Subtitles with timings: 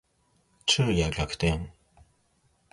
[0.65, 1.71] 昼夜逆転